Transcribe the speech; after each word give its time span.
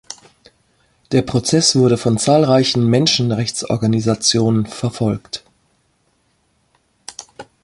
Der 1.11 1.21
Prozess 1.21 1.75
wurde 1.75 1.95
von 1.95 2.17
zahlreichen 2.17 2.87
Menschenrechtsorganisationen 2.87 4.65
verfolgt. 4.65 5.43